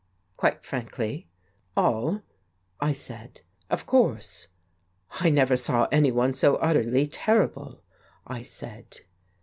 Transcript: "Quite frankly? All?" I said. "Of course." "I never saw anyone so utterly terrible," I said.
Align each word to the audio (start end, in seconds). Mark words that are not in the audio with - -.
"Quite 0.35 0.63
frankly? 0.65 1.27
All?" 1.77 2.23
I 2.79 2.91
said. 2.91 3.41
"Of 3.69 3.85
course." 3.85 4.47
"I 5.11 5.29
never 5.29 5.55
saw 5.55 5.87
anyone 5.91 6.33
so 6.33 6.55
utterly 6.55 7.05
terrible," 7.05 7.83
I 8.25 8.41
said. 8.41 9.01